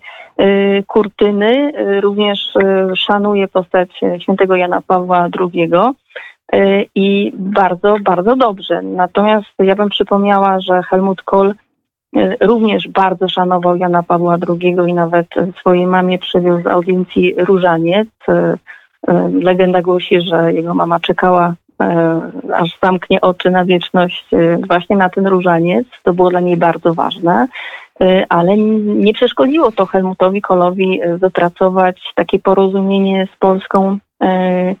kurtyny, 0.86 1.72
również 2.00 2.54
szanuje 2.96 3.48
postać 3.48 3.88
świętego 4.22 4.56
Jana 4.56 4.82
Pawła 4.86 5.28
II 5.40 5.70
i 6.94 7.32
bardzo, 7.34 7.96
bardzo 8.00 8.36
dobrze. 8.36 8.82
Natomiast 8.82 9.48
ja 9.58 9.74
bym 9.76 9.88
przypomniała, 9.88 10.60
że 10.60 10.82
Helmut 10.82 11.22
Kohl 11.22 11.52
również 12.40 12.88
bardzo 12.88 13.28
szanował 13.28 13.76
Jana 13.76 14.02
Pawła 14.02 14.36
II 14.48 14.76
i 14.88 14.94
nawet 14.94 15.26
swojej 15.60 15.86
mamie 15.86 16.18
przywiózł 16.18 16.62
z 16.62 16.66
audiencji 16.66 17.34
różaniec. 17.38 18.08
Legenda 19.42 19.82
głosi, 19.82 20.20
że 20.20 20.52
jego 20.52 20.74
mama 20.74 21.00
czekała 21.00 21.54
E, 21.82 22.20
aż 22.54 22.78
zamknie 22.82 23.20
oczy 23.20 23.50
na 23.50 23.64
wieczność 23.64 24.26
e, 24.32 24.58
właśnie 24.66 24.96
na 24.96 25.08
ten 25.08 25.26
różaniec. 25.26 25.86
To 26.02 26.14
było 26.14 26.30
dla 26.30 26.40
niej 26.40 26.56
bardzo 26.56 26.94
ważne, 26.94 27.48
e, 28.00 28.26
ale 28.28 28.56
nie 28.56 29.14
przeszkodziło 29.14 29.72
to 29.72 29.86
Helmutowi 29.86 30.40
Kolowi 30.42 31.00
wypracować 31.18 32.12
takie 32.14 32.38
porozumienie 32.38 33.28
z 33.34 33.38
Polską 33.38 33.98
E, 34.22 34.74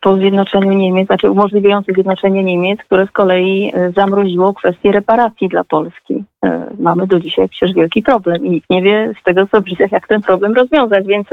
po 0.00 0.16
zjednoczeniu 0.16 0.72
Niemiec, 0.72 1.06
znaczy 1.06 1.30
umożliwiający 1.30 1.92
zjednoczenie 1.92 2.44
Niemiec, 2.44 2.80
które 2.80 3.06
z 3.06 3.10
kolei 3.10 3.72
e, 3.74 3.92
zamroziło 3.92 4.54
kwestię 4.54 4.92
reparacji 4.92 5.48
dla 5.48 5.64
Polski. 5.64 6.24
E, 6.44 6.66
mamy 6.78 7.06
do 7.06 7.20
dzisiaj 7.20 7.48
przecież 7.48 7.74
wielki 7.74 8.02
problem 8.02 8.46
i 8.46 8.50
nikt 8.50 8.70
nie 8.70 8.82
wie 8.82 9.12
z 9.20 9.22
tego 9.22 9.46
co 9.46 9.62
widzę, 9.62 9.84
jak 9.90 10.08
ten 10.08 10.22
problem 10.22 10.54
rozwiązać, 10.54 11.06
więc 11.06 11.28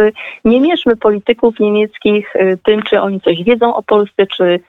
nie 0.45 0.61
mieszmy 0.61 0.95
polityków 0.95 1.59
niemieckich 1.59 2.33
tym, 2.63 2.83
czy 2.83 3.01
oni 3.01 3.21
coś 3.21 3.43
wiedzą 3.43 3.75
o 3.75 3.83
Polsce, 3.83 4.27
czy 4.27 4.59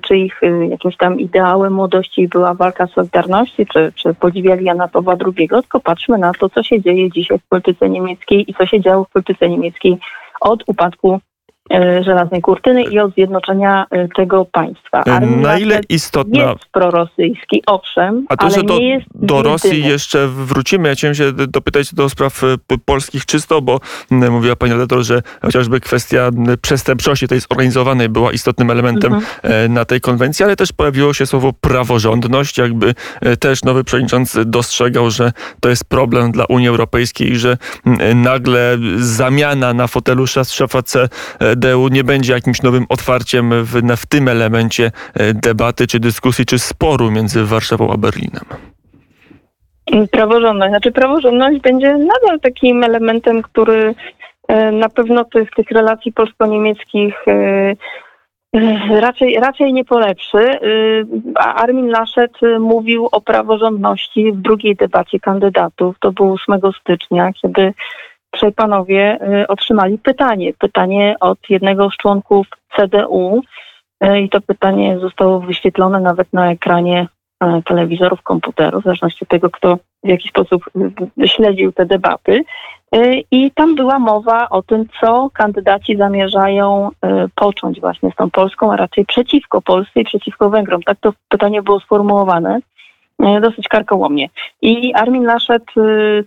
czy 0.00 0.16
ich 0.16 0.40
jakimś 0.70 0.96
tam 0.96 1.20
ideałem 1.20 1.72
młodości 1.72 2.28
była 2.28 2.54
walka 2.54 2.86
Solidarności, 2.86 3.66
czy, 3.66 3.92
czy 3.94 4.14
podziwiali 4.14 4.64
Jana 4.64 4.88
Pawła 4.88 5.16
II, 5.26 5.48
tylko 5.48 5.80
patrzmy 5.80 6.18
na 6.18 6.32
to, 6.32 6.48
co 6.48 6.62
się 6.62 6.82
dzieje 6.82 7.10
dzisiaj 7.10 7.38
w 7.38 7.48
polityce 7.48 7.88
niemieckiej 7.88 8.50
i 8.50 8.54
co 8.54 8.66
się 8.66 8.80
działo 8.80 9.04
w 9.04 9.10
polityce 9.10 9.48
niemieckiej 9.48 9.98
od 10.40 10.64
upadku 10.66 11.20
żelaznej 12.00 12.42
kurtyny 12.42 12.82
i 12.82 12.98
od 12.98 13.14
zjednoczenia 13.14 13.86
e, 13.90 14.08
tego 14.08 14.44
państwa. 14.44 15.02
E, 15.02 15.20
Na 15.20 15.58
ile 15.58 15.80
istotna... 15.88 16.42
Jest 16.42 16.64
prorosyjski, 16.72 17.62
owszem, 17.66 18.26
A 18.28 18.36
to, 18.36 18.46
ale 18.46 18.54
że 18.54 18.62
do, 18.62 18.78
nie 18.78 18.88
jest 18.88 19.06
do 19.14 19.42
Rosji 19.42 19.84
jeszcze 19.84 20.28
wrócimy. 20.28 20.88
Ja 20.88 20.94
chciałem 20.94 21.14
się 21.14 21.32
dopytać 21.32 21.94
do 21.94 22.08
spraw 22.08 22.42
polskich 22.84 23.26
czysto, 23.26 23.62
bo 23.62 23.80
mówiła 24.10 24.56
pani 24.56 24.72
redaktor, 24.72 25.02
że 25.02 25.22
chociażby 25.42 25.80
kwestia 25.80 26.30
przestępczości 26.62 27.28
tej 27.28 27.40
zorganizowanej 27.40 28.08
była 28.08 28.32
istotnym 28.32 28.70
elementem 28.70 29.14
mhm. 29.14 29.72
na 29.72 29.84
tej 29.84 30.00
konwencji, 30.00 30.44
ale 30.44 30.56
też 30.56 30.72
pojawiło 30.72 31.14
się 31.14 31.26
słowo 31.26 31.52
praworządność, 31.52 32.58
jakby 32.58 32.94
też 33.40 33.64
nowy 33.64 33.84
przewodniczący 33.84 34.44
dostrzegał, 34.44 35.10
że 35.10 35.32
to 35.60 35.68
jest 35.68 35.84
problem 35.84 36.32
dla 36.32 36.44
Unii 36.44 36.68
Europejskiej 36.68 37.36
że 37.36 37.56
nagle 38.14 38.78
zamiana 38.96 39.74
na 39.74 39.86
fotelu 39.86 40.26
szefa 40.26 40.82
C 40.82 41.08
DU 41.56 41.88
nie 41.88 42.04
będzie 42.04 42.32
jakimś 42.32 42.62
nowym 42.62 42.86
otwarciem 42.88 43.64
w, 43.64 43.96
w 43.96 44.06
tym 44.06 44.28
elemencie 44.28 44.90
e, 45.14 45.34
debaty, 45.34 45.86
czy 45.86 46.00
dyskusji, 46.00 46.46
czy 46.46 46.58
sporu 46.58 47.10
między 47.10 47.44
Warszawą 47.44 47.92
a 47.92 47.96
Berlinem? 47.96 48.44
Praworządność. 50.10 50.70
Znaczy 50.70 50.92
praworządność 50.92 51.60
będzie 51.60 51.98
nadal 51.98 52.40
takim 52.40 52.84
elementem, 52.84 53.42
który 53.42 53.94
e, 54.48 54.72
na 54.72 54.88
pewno 54.88 55.24
tych, 55.24 55.50
tych 55.50 55.70
relacji 55.70 56.12
polsko-niemieckich 56.12 57.28
e, 57.28 57.74
raczej, 59.00 59.36
raczej 59.40 59.72
nie 59.72 59.84
polepszy. 59.84 60.58
Armin 61.34 61.88
Laschet 61.88 62.32
mówił 62.60 63.08
o 63.12 63.20
praworządności 63.20 64.32
w 64.32 64.36
drugiej 64.36 64.76
debacie 64.76 65.20
kandydatów. 65.20 65.96
To 66.00 66.12
było 66.12 66.32
8 66.48 66.60
stycznia, 66.80 67.32
kiedy 67.42 67.74
trzej 68.34 68.52
panowie 68.52 69.18
y, 69.42 69.46
otrzymali 69.46 69.98
pytanie. 69.98 70.52
Pytanie 70.58 71.16
od 71.20 71.38
jednego 71.50 71.90
z 71.90 71.96
członków 71.96 72.46
CDU 72.76 73.42
y, 74.04 74.20
i 74.20 74.28
to 74.28 74.40
pytanie 74.40 74.98
zostało 74.98 75.40
wyświetlone 75.40 76.00
nawet 76.00 76.32
na 76.32 76.50
ekranie 76.50 77.06
y, 77.44 77.62
telewizorów, 77.62 78.22
komputerów, 78.22 78.80
w 78.80 78.84
zależności 78.84 79.24
od 79.24 79.28
tego, 79.28 79.50
kto 79.50 79.78
w 80.04 80.08
jaki 80.08 80.28
sposób 80.28 80.64
śledził 81.26 81.72
te 81.72 81.86
debaty. 81.86 82.44
I 83.30 83.50
tam 83.50 83.74
była 83.74 83.98
mowa 83.98 84.48
o 84.48 84.62
tym, 84.62 84.86
co 85.00 85.30
kandydaci 85.32 85.96
zamierzają 85.96 86.90
począć 87.34 87.80
właśnie 87.80 88.10
z 88.10 88.14
tą 88.14 88.30
Polską, 88.30 88.72
a 88.72 88.76
raczej 88.76 89.06
przeciwko 89.06 89.62
Polsce 89.62 90.00
i 90.00 90.04
przeciwko 90.04 90.50
Węgrom. 90.50 90.82
Tak 90.82 90.98
to 91.00 91.12
pytanie 91.28 91.62
było 91.62 91.80
sformułowane. 91.80 92.60
E, 93.24 93.40
dosyć 93.40 93.68
karkołomnie. 93.68 94.28
I 94.62 94.94
Armin 94.94 95.24
Laschet, 95.24 95.62
e, 95.76 95.80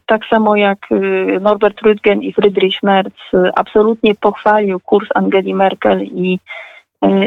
tak 0.05 0.25
samo 0.25 0.55
jak 0.55 0.79
e, 0.91 0.95
Norbert 1.39 1.81
Rüttgen 1.81 2.21
i 2.21 2.33
Friedrich 2.33 2.83
Merz, 2.83 3.31
absolutnie 3.55 4.15
pochwalił 4.15 4.79
kurs 4.79 5.09
Angeli 5.15 5.53
Merkel 5.53 6.03
i, 6.03 6.39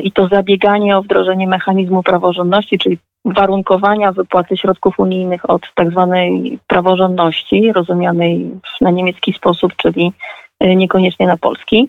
i 0.03 0.12
to 0.12 0.29
zabieganie 0.29 0.97
o 0.97 1.03
wdrożenie 1.03 1.47
mechanizmu 1.47 2.03
praworządności, 2.03 2.79
czyli 2.79 2.99
warunkowania 3.25 4.12
wypłaty 4.12 4.57
środków 4.57 4.99
unijnych 4.99 5.50
od 5.50 5.75
tak 5.75 5.91
zwanej 5.91 6.59
praworządności, 6.67 7.73
rozumianej 7.73 8.50
na 8.81 8.91
niemiecki 8.91 9.33
sposób, 9.33 9.77
czyli 9.77 10.12
niekoniecznie 10.61 11.27
na 11.27 11.37
polski. 11.37 11.89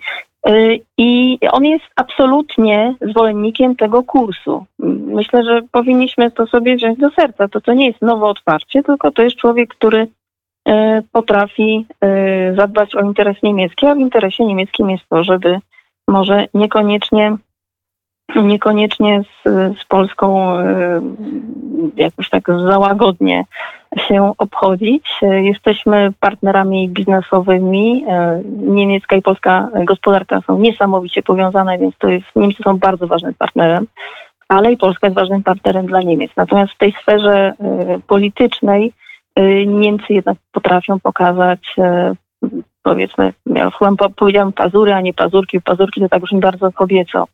Y, 0.49 0.79
I 0.97 1.37
on 1.51 1.65
jest 1.65 1.85
absolutnie 1.95 2.95
zwolennikiem 3.01 3.75
tego 3.75 4.03
kursu. 4.03 4.65
Myślę, 4.79 5.43
że 5.43 5.61
powinniśmy 5.71 6.31
to 6.31 6.47
sobie 6.47 6.75
wziąć 6.75 6.99
do 6.99 7.09
serca. 7.09 7.47
To, 7.47 7.61
to 7.61 7.73
nie 7.73 7.87
jest 7.87 8.01
nowe 8.01 8.25
otwarcie, 8.25 8.83
tylko 8.83 9.11
to 9.11 9.21
jest 9.21 9.35
człowiek, 9.35 9.69
który 9.69 10.07
y, 10.67 10.71
potrafi 11.11 11.85
y, 12.05 12.55
zadbać 12.55 12.95
o 12.95 13.01
interes 13.01 13.43
niemiecki, 13.43 13.85
a 13.85 13.95
w 13.95 13.99
interesie 13.99 14.45
niemieckim 14.45 14.89
jest 14.89 15.03
to, 15.09 15.23
żeby 15.23 15.59
może 16.07 16.47
niekoniecznie 16.53 17.37
niekoniecznie 18.35 19.21
z, 19.23 19.49
z 19.79 19.85
Polską 19.85 20.53
jakoś 21.95 22.29
tak 22.29 22.47
załagodnie 22.47 23.45
się 23.97 24.33
obchodzić. 24.37 25.09
Jesteśmy 25.21 26.13
partnerami 26.19 26.89
biznesowymi. 26.89 28.05
Niemiecka 28.57 29.15
i 29.15 29.21
polska 29.21 29.69
gospodarka 29.85 30.41
są 30.41 30.59
niesamowicie 30.59 31.23
powiązane, 31.23 31.77
więc 31.77 31.97
to 31.97 32.09
jest, 32.09 32.25
Niemcy 32.35 32.63
są 32.63 32.77
bardzo 32.77 33.07
ważnym 33.07 33.33
partnerem, 33.33 33.87
ale 34.47 34.71
i 34.71 34.77
Polska 34.77 35.07
jest 35.07 35.19
ważnym 35.19 35.43
partnerem 35.43 35.85
dla 35.85 36.01
Niemiec. 36.01 36.31
Natomiast 36.37 36.73
w 36.73 36.77
tej 36.77 36.93
sferze 37.01 37.53
politycznej 38.07 38.93
Niemcy 39.67 40.13
jednak 40.13 40.37
potrafią 40.51 40.99
pokazać 40.99 41.75
powiedzmy, 42.83 43.33
ja 43.45 43.71
chyba 43.71 44.09
powiedziałam 44.09 44.53
pazury, 44.53 44.93
a 44.93 45.01
nie 45.01 45.13
pazurki. 45.13 45.61
Pazurki 45.61 46.01
to 46.01 46.09
tak 46.09 46.21
już 46.21 46.31
mi 46.31 46.39
bardzo 46.39 46.71
kobieco. 46.71 47.27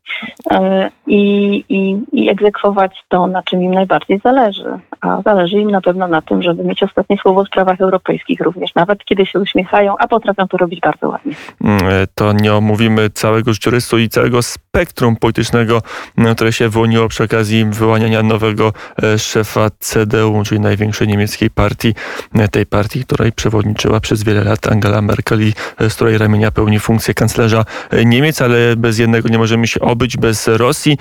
E, 0.51 0.89
I, 1.07 1.63
i, 1.69 1.97
I 2.11 2.29
egzekwować 2.29 3.03
to, 3.07 3.27
na 3.27 3.43
czym 3.43 3.61
im 3.61 3.73
najbardziej 3.73 4.19
zależy. 4.19 4.79
A 5.01 5.21
zależy 5.21 5.57
im 5.57 5.71
na 5.71 5.81
pewno 5.81 6.07
na 6.07 6.21
tym, 6.21 6.41
żeby 6.41 6.63
mieć 6.63 6.83
ostatnie 6.83 7.17
słowo 7.17 7.43
w 7.43 7.47
sprawach 7.47 7.81
europejskich 7.81 8.41
również, 8.41 8.75
nawet 8.75 9.05
kiedy 9.05 9.25
się 9.25 9.39
uśmiechają, 9.39 9.95
a 9.99 10.07
potrafią 10.07 10.47
to 10.47 10.57
robić 10.57 10.79
bardzo 10.79 11.09
ładnie. 11.09 11.33
Mm, 11.63 11.77
e, 11.87 12.07
to 12.15 12.33
nie 12.33 12.53
omówimy 12.53 13.09
całego 13.09 13.53
życiorysu 13.53 13.97
i 13.97 14.09
całego 14.09 14.41
spektrum 14.41 15.15
politycznego, 15.15 15.81
które 16.35 16.53
się 16.53 16.69
wyłoniło 16.69 17.07
przy 17.07 17.23
okazji 17.23 17.65
wyłaniania 17.65 18.23
nowego 18.23 18.73
e, 19.03 19.19
szefa 19.19 19.69
CDU, 19.79 20.43
czyli 20.45 20.61
największej 20.61 21.07
niemieckiej 21.07 21.49
partii, 21.49 21.93
tej 22.51 22.65
partii, 22.65 23.05
której 23.05 23.31
przewodniczyła 23.31 23.99
przez 23.99 24.23
wiele 24.23 24.43
lat 24.43 24.67
Angela 24.71 25.01
Merkel 25.01 25.37
czyli 25.37 25.53
z 25.89 25.95
której 25.95 26.17
ramienia 26.17 26.51
pełni 26.51 26.79
funkcję 26.79 27.13
kanclerza 27.13 27.65
Niemiec, 28.05 28.41
ale 28.41 28.75
bez 28.75 28.99
jednego 28.99 29.29
nie 29.29 29.37
możemy 29.37 29.67
się 29.67 29.79
obyć, 29.79 30.17
bez 30.17 30.47
Rosji. 30.47 30.97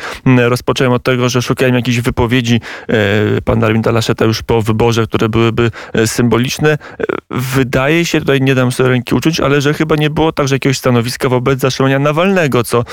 Rozpocząłem 0.48 0.92
od 0.92 1.02
tego, 1.02 1.28
że 1.28 1.42
szukałem 1.42 1.74
jakichś 1.74 1.98
wypowiedzi 1.98 2.60
e, 2.88 3.42
pana 3.44 3.68
Arminda 3.86 3.98
Laszeta 3.98 4.24
już 4.24 4.42
po 4.42 4.62
wyborze, 4.62 5.06
które 5.06 5.28
byłyby 5.28 5.70
e, 5.92 6.06
symboliczne. 6.06 6.78
Wydaje 7.30 8.04
się, 8.04 8.20
tutaj 8.20 8.40
nie 8.40 8.54
dam 8.54 8.72
sobie 8.72 8.88
ręki 8.88 9.14
uczuć, 9.14 9.40
ale 9.40 9.60
że 9.60 9.74
chyba 9.74 9.96
nie 9.96 10.10
było 10.10 10.32
także 10.32 10.54
jakiegoś 10.54 10.78
stanowiska 10.78 11.28
wobec 11.28 11.60
zatrzymania 11.60 11.98
Nawalnego, 11.98 12.64
co 12.64 12.84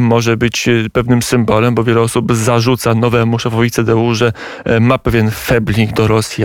może 0.00 0.36
być 0.36 0.68
e, 0.68 0.90
pewnym 0.92 1.22
symbolem, 1.22 1.74
bo 1.74 1.84
wiele 1.84 2.00
osób 2.00 2.34
zarzuca 2.34 2.94
nowemu 2.94 3.38
szefowi 3.38 3.70
CDU, 3.70 4.14
że 4.14 4.32
ma 4.80 4.98
pewien 4.98 5.30
feblik 5.30 5.92
do 5.92 6.08
Rosji, 6.08 6.44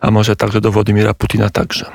a 0.00 0.10
może 0.10 0.36
także 0.36 0.60
do 0.60 0.72
Władimira 0.72 1.14
Putina 1.14 1.50
także. 1.50 1.86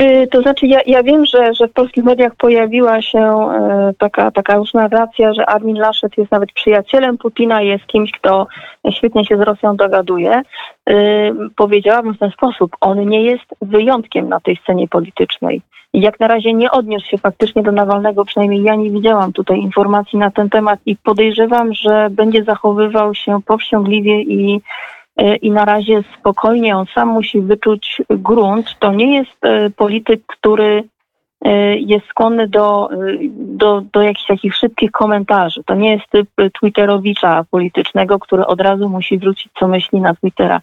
Y, 0.00 0.26
To 0.30 0.42
znaczy, 0.42 0.66
ja, 0.66 0.80
ja 0.86 1.02
wiem, 1.02 1.26
że, 1.26 1.54
że 1.54 1.68
w 1.68 1.72
polskich 1.72 2.04
mediach 2.04 2.34
pojawiła 2.36 3.02
się 3.02 3.18
e, 3.18 3.92
taka, 3.98 4.30
taka 4.30 4.56
już 4.56 4.74
narracja, 4.74 5.34
że 5.34 5.46
Armin 5.46 5.78
Laschet 5.78 6.18
jest 6.18 6.30
nawet 6.30 6.52
przyjacielem 6.52 7.18
Putina, 7.18 7.62
jest 7.62 7.86
kimś, 7.86 8.12
kto 8.12 8.46
świetnie 8.90 9.24
się 9.24 9.36
z 9.36 9.40
Rosją 9.40 9.76
dogaduje. 9.76 10.42
Y, 10.90 10.94
Powiedziałabym 11.56 12.14
w 12.14 12.18
ten 12.18 12.30
sposób, 12.30 12.76
on 12.80 13.08
nie 13.08 13.22
jest 13.22 13.44
wyjątkiem 13.62 14.28
na 14.28 14.40
tej 14.40 14.56
scenie 14.56 14.88
politycznej. 14.88 15.62
Jak 15.94 16.20
na 16.20 16.28
razie 16.28 16.52
nie 16.52 16.70
odniósł 16.70 17.06
się 17.06 17.18
faktycznie 17.18 17.62
do 17.62 17.72
Nawalnego, 17.72 18.24
przynajmniej 18.24 18.62
ja 18.62 18.74
nie 18.74 18.90
widziałam 18.90 19.32
tutaj 19.32 19.58
informacji 19.58 20.18
na 20.18 20.30
ten 20.30 20.50
temat 20.50 20.80
i 20.86 20.96
podejrzewam, 20.96 21.74
że 21.74 22.08
będzie 22.10 22.44
zachowywał 22.44 23.14
się 23.14 23.38
powściągliwie 23.46 24.22
i 24.22 24.60
i 25.42 25.50
na 25.50 25.64
razie 25.64 26.04
spokojnie 26.20 26.76
on 26.76 26.86
sam 26.94 27.08
musi 27.08 27.40
wyczuć 27.40 28.02
grunt. 28.10 28.78
To 28.78 28.92
nie 28.92 29.16
jest 29.16 29.44
e, 29.44 29.70
polityk, 29.70 30.22
który 30.26 30.84
e, 31.44 31.76
jest 31.76 32.06
skłonny 32.06 32.48
do, 32.48 32.88
do, 33.30 33.82
do 33.92 34.02
jakichś 34.02 34.26
takich 34.26 34.56
szybkich 34.56 34.90
komentarzy. 34.90 35.64
To 35.66 35.74
nie 35.74 35.92
jest 35.92 36.04
typ 36.10 36.28
Twitterowicza 36.60 37.44
politycznego, 37.50 38.18
który 38.18 38.46
od 38.46 38.60
razu 38.60 38.88
musi 38.88 39.18
wrócić, 39.18 39.52
co 39.58 39.68
myśli 39.68 40.00
na 40.00 40.14
Twittera. 40.14 40.60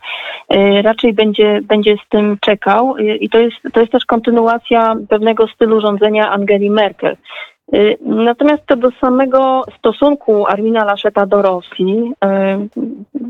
Raczej 0.81 1.13
będzie, 1.13 1.59
będzie 1.63 1.95
z 2.05 2.09
tym 2.09 2.37
czekał 2.41 2.97
i 2.97 3.29
to 3.29 3.39
jest, 3.39 3.55
to 3.73 3.79
jest 3.79 3.91
też 3.91 4.05
kontynuacja 4.05 4.95
pewnego 5.09 5.47
stylu 5.47 5.81
rządzenia 5.81 6.31
Angeli 6.31 6.69
Merkel. 6.69 7.17
Y, 7.73 7.97
Natomiast 8.01 8.63
co 8.69 8.75
do 8.75 8.91
samego 8.91 9.63
stosunku 9.77 10.47
Armina 10.47 10.85
Laszeta 10.85 11.25
do 11.25 11.41
Rosji, 11.41 12.13
y, 12.25 12.81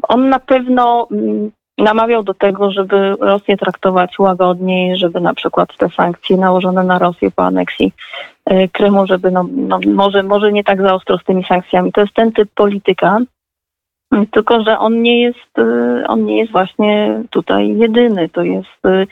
on 0.08 0.30
na 0.30 0.40
pewno 0.40 1.08
mm, 1.12 1.52
namawiał 1.78 2.24
do 2.24 2.34
tego, 2.34 2.72
żeby 2.72 3.16
Rosję 3.20 3.58
traktować 3.58 4.20
łagodniej, 4.20 4.98
żeby 4.98 5.22
na 5.22 5.34
przykład 5.34 5.78
te 5.78 5.90
sankcje 5.90 6.38
nałożone 6.38 6.84
na 6.84 7.00
Rosję 7.00 7.32
po 7.32 7.44
aneksji 7.44 7.94
y, 8.52 8.70
Krymu, 8.72 9.08
żeby 9.08 9.32
no, 9.32 9.46
no 9.52 9.80
może, 9.88 10.24
może 10.24 10.52
nie 10.52 10.64
tak 10.64 10.82
za 10.82 10.94
ostro 10.94 11.18
z 11.18 11.24
tymi 11.24 11.44
sankcjami. 11.44 11.92
To 11.92 12.02
jest 12.02 12.14
ten 12.14 12.32
typ 12.32 12.50
polityka, 12.56 13.18
tylko 14.32 14.64
że 14.64 14.80
on 14.80 15.02
nie 15.02 15.22
jest, 15.22 15.58
on 16.08 16.26
nie 16.26 16.38
jest 16.38 16.52
właśnie 16.52 17.24
tutaj 17.30 17.78
jedyny. 17.78 18.30
To 18.30 18.44
jest 18.44 19.08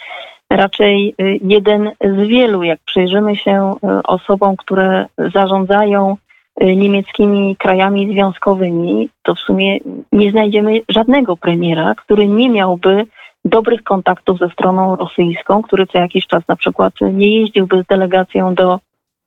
raczej 0.50 1.16
y, 1.22 1.40
jeden 1.42 1.92
z 2.02 2.28
wielu. 2.28 2.64
Jak 2.64 2.80
przyjrzymy 2.86 3.36
się 3.36 3.74
y, 3.84 4.04
osobom, 4.04 4.56
które 4.58 5.06
zarządzają 5.34 6.18
y, 6.64 6.76
niemieckimi 6.76 7.56
krajami 7.56 8.14
związkowymi, 8.14 9.10
to 9.24 9.36
w 9.36 9.40
sumie 9.40 9.78
nie 10.12 10.32
znajdziemy 10.32 10.82
żadnego 10.90 11.38
premiera, 11.38 11.96
który 11.96 12.28
nie 12.28 12.50
miałby 12.50 13.06
dobrych 13.46 13.84
kontaktów 13.84 14.40
ze 14.40 14.50
stroną 14.50 14.96
rosyjską, 14.96 15.62
który 15.62 15.88
co 15.88 15.98
jakiś 15.98 16.28
czas 16.28 16.44
na 16.48 16.56
przykład 16.56 16.94
nie 17.14 17.40
jeździłby 17.40 17.84
z 17.84 17.88
delegacją 17.88 18.56
do, 18.56 18.80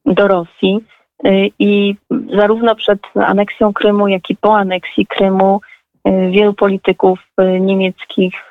do 0.06 0.28
Rosji. 0.28 0.80
I 1.58 1.94
zarówno 2.36 2.74
przed 2.74 3.00
aneksją 3.14 3.72
Krymu, 3.72 4.08
jak 4.08 4.30
i 4.30 4.36
po 4.36 4.56
aneksji 4.56 5.06
Krymu 5.06 5.60
wielu 6.30 6.54
polityków 6.54 7.18
niemieckich 7.60 8.50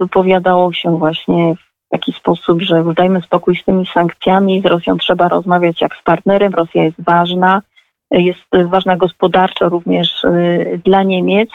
wypowiadało 0.00 0.72
się 0.72 0.98
właśnie 0.98 1.54
w 1.54 1.71
taki 1.92 2.12
sposób, 2.12 2.62
że 2.62 2.84
dajmy 2.96 3.22
spokój 3.22 3.56
z 3.56 3.64
tymi 3.64 3.86
sankcjami, 3.86 4.60
z 4.60 4.66
Rosją 4.66 4.98
trzeba 4.98 5.28
rozmawiać 5.28 5.80
jak 5.80 5.96
z 5.96 6.02
partnerem, 6.02 6.54
Rosja 6.54 6.84
jest 6.84 6.96
ważna, 7.04 7.62
jest 8.10 8.40
ważna 8.64 8.96
gospodarczo 8.96 9.68
również 9.68 10.24
y, 10.24 10.80
dla 10.84 11.02
Niemiec. 11.02 11.50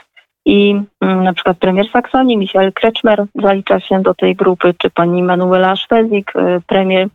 I 0.46 0.82
mm, 1.02 1.24
na 1.24 1.34
przykład 1.34 1.58
premier 1.58 1.88
Saksonii, 1.94 2.38
Michael 2.38 2.74
Kretschmer 2.74 3.26
zalicza 3.36 3.80
się 3.80 4.02
do 4.02 4.14
tej 4.14 4.36
grupy, 4.36 4.74
czy 4.78 4.90
pani 4.90 5.24
Manuela 5.24 5.76
Szwezik, 5.76 6.36
y, 6.36 6.62
premier 6.68 7.08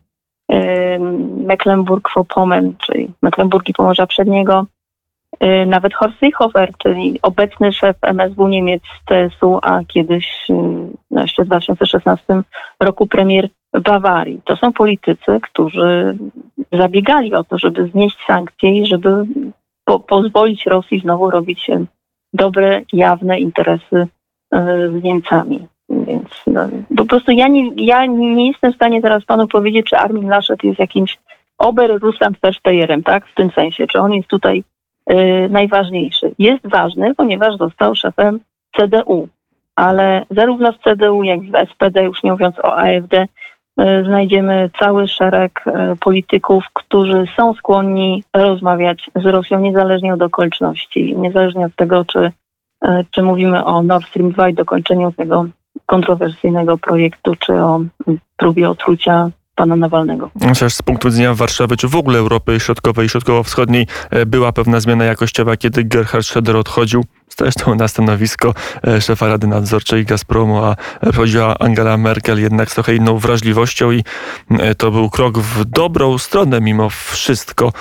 y, 0.52 0.54
Mecklenburg-Vorpommern, 1.46 2.72
czyli 2.86 3.10
Mecklenburg 3.22 3.68
i 3.68 3.72
Pomorza 3.72 4.06
Przedniego, 4.06 4.66
nawet 5.66 5.94
Horst 5.94 6.18
Seehofer, 6.18 6.72
czyli 6.78 7.18
obecny 7.22 7.72
szef 7.72 7.96
MSW 8.02 8.48
Niemiec 8.48 8.82
CSU, 9.04 9.58
a 9.62 9.80
kiedyś 9.84 10.50
y, 10.50 10.54
jeszcze 11.20 11.44
w 11.44 11.46
2016 11.46 12.42
roku 12.80 13.06
premier 13.06 13.48
Bawarii. 13.84 14.40
To 14.44 14.56
są 14.56 14.72
politycy, 14.72 15.40
którzy 15.42 16.18
zabiegali 16.72 17.34
o 17.34 17.44
to, 17.44 17.58
żeby 17.58 17.88
znieść 17.88 18.16
sankcje 18.26 18.78
i 18.78 18.86
żeby 18.86 19.24
po 19.84 20.00
pozwolić 20.00 20.66
Rosji 20.66 21.00
znowu 21.00 21.30
robić 21.30 21.70
dobre, 22.32 22.82
jawne 22.92 23.40
interesy 23.40 23.96
y, 23.96 24.58
z 25.00 25.02
Niemcami. 25.02 25.66
Więc 25.88 26.28
no, 26.46 26.68
po 26.96 27.04
prostu 27.04 27.32
ja 27.32 27.48
nie, 27.48 27.70
ja 27.76 28.06
nie 28.06 28.48
jestem 28.48 28.72
w 28.72 28.76
stanie 28.76 29.02
teraz 29.02 29.24
panu 29.24 29.48
powiedzieć, 29.48 29.86
czy 29.86 29.96
Armin 29.96 30.28
Laschet 30.28 30.64
jest 30.64 30.78
jakimś 30.78 31.18
Ober 31.58 31.98
Russland 32.00 32.38
Versteherem, 32.42 33.02
tak? 33.02 33.26
W 33.26 33.34
tym 33.34 33.50
sensie, 33.50 33.86
czy 33.86 33.98
on 33.98 34.12
jest 34.12 34.28
tutaj 34.28 34.62
Y, 34.62 34.81
najważniejszy. 35.50 36.34
Jest 36.38 36.66
ważny, 36.68 37.14
ponieważ 37.14 37.56
został 37.56 37.94
szefem 37.94 38.40
CDU, 38.76 39.28
ale 39.76 40.26
zarówno 40.30 40.72
w 40.72 40.78
CDU, 40.78 41.22
jak 41.22 41.42
i 41.42 41.50
w 41.50 41.70
SPD, 41.70 42.02
już 42.02 42.22
nie 42.22 42.32
mówiąc 42.32 42.58
o 42.58 42.76
AfD, 42.76 43.14
y, 43.14 44.04
znajdziemy 44.04 44.70
cały 44.78 45.08
szereg 45.08 45.64
y, 45.66 45.96
polityków, 45.96 46.64
którzy 46.72 47.24
są 47.36 47.54
skłonni 47.54 48.24
rozmawiać 48.34 49.10
z 49.14 49.24
Rosją 49.24 49.60
niezależnie 49.60 50.14
od 50.14 50.22
okoliczności, 50.22 51.16
niezależnie 51.16 51.66
od 51.66 51.76
tego, 51.76 52.04
czy, 52.04 52.32
czy 53.10 53.22
mówimy 53.22 53.64
o 53.64 53.82
Nord 53.82 54.06
Stream 54.06 54.32
2 54.32 54.48
i 54.48 54.54
dokończeniu 54.54 55.12
tego 55.12 55.46
kontrowersyjnego 55.86 56.78
projektu, 56.78 57.36
czy 57.36 57.52
o 57.52 57.80
próbie 58.36 58.70
otrucia 58.70 59.30
pana 59.54 59.76
Nawalnego. 59.76 60.30
Chociaż 60.48 60.74
z 60.74 60.82
punktu 60.82 61.08
widzenia 61.08 61.34
Warszawy, 61.34 61.76
czy 61.76 61.88
w 61.88 61.96
ogóle 61.96 62.18
Europy 62.18 62.60
Środkowej 62.60 63.06
i 63.06 63.08
Środkowo-Wschodniej 63.08 63.86
e, 64.10 64.26
była 64.26 64.52
pewna 64.52 64.80
zmiana 64.80 65.04
jakościowa, 65.04 65.56
kiedy 65.56 65.84
Gerhard 65.84 66.24
Schröder 66.24 66.56
odchodził 66.56 67.04
zresztą 67.38 67.74
na 67.74 67.88
stanowisko 67.88 68.54
e, 68.86 69.00
szefa 69.00 69.28
Rady 69.28 69.46
Nadzorczej 69.46 70.04
Gazpromu, 70.04 70.64
a 70.64 70.76
chodziła 71.16 71.58
Angela 71.58 71.96
Merkel 71.96 72.40
jednak 72.40 72.70
z 72.70 72.74
trochę 72.74 72.94
inną 72.94 73.18
wrażliwością 73.18 73.90
i 73.90 74.04
e, 74.50 74.74
to 74.74 74.90
był 74.90 75.10
krok 75.10 75.38
w 75.38 75.64
dobrą 75.64 76.18
stronę 76.18 76.60
mimo 76.60 76.90
wszystko. 76.90 77.72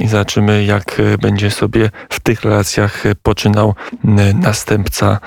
I 0.00 0.08
zobaczymy, 0.08 0.64
jak 0.64 1.02
będzie 1.20 1.50
sobie 1.50 1.90
w 2.08 2.20
tych 2.20 2.42
relacjach 2.42 3.02
poczynał 3.22 3.74
następca 4.34 5.18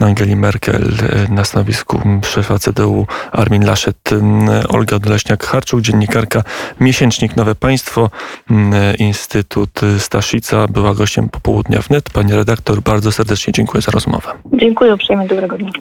Angeli 0.00 0.36
Merkel 0.36 0.92
na 1.28 1.44
stanowisku 1.44 2.00
szefa 2.22 2.58
CDU 2.58 3.06
Armin 3.32 3.64
Laschet. 3.66 4.10
Olga 4.68 4.96
Doleśniak-Harczuk, 4.96 5.80
dziennikarka 5.80 6.42
Miesięcznik 6.80 7.36
Nowe 7.36 7.54
Państwo, 7.54 8.10
Instytut 8.98 9.80
Staszica, 9.98 10.68
była 10.68 10.94
gościem 10.94 11.28
popołudnia 11.28 11.80
wnet. 11.80 12.10
Pani 12.10 12.32
redaktor, 12.32 12.82
bardzo 13.04 13.16
serdecznie 13.16 13.52
dziękuję 13.52 13.82
za 13.82 13.92
rozmowę. 13.92 14.30
Dziękuję 14.52 14.94
uprzejmie, 14.94 15.26
dobrego 15.26 15.58
dnia. 15.58 15.72